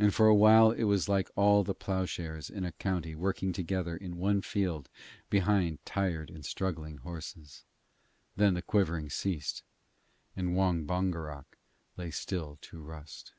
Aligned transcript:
And 0.00 0.12
for 0.12 0.26
a 0.26 0.34
while 0.34 0.72
it 0.72 0.82
was 0.82 1.08
like 1.08 1.30
all 1.36 1.62
the 1.62 1.76
ploughshares 1.76 2.50
in 2.50 2.64
a 2.64 2.72
county 2.72 3.14
working 3.14 3.52
together 3.52 3.96
in 3.96 4.16
one 4.16 4.42
field 4.42 4.88
behind 5.30 5.78
tired 5.86 6.28
and 6.28 6.44
struggling 6.44 6.96
horses; 6.96 7.64
then 8.34 8.54
the 8.54 8.62
quivering 8.62 9.10
ceased, 9.10 9.62
and 10.34 10.56
Wong 10.56 10.86
Bongerok 10.86 11.56
lay 11.96 12.10
still 12.10 12.58
to 12.62 12.80
rust. 12.80 13.32